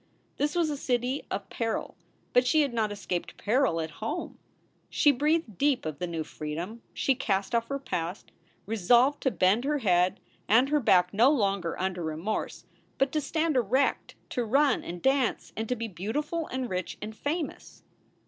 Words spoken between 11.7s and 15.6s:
under remorse, but to stand erect, to run, and dance,